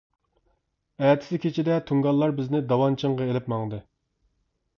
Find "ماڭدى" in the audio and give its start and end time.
3.55-3.83